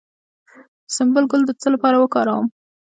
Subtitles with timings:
[0.87, 2.45] د سنبل ګل د څه لپاره وکاروم؟